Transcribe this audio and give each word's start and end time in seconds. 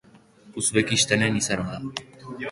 Uzbekistanen 0.61 1.37
izana 1.41 1.67
da. 1.83 2.33